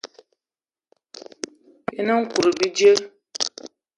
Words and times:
Yen 1.95 2.09
nkout 2.21 2.55
bíjé. 2.59 2.91